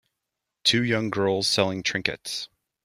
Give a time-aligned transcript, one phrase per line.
[0.63, 2.49] Two young girls selling trinkets.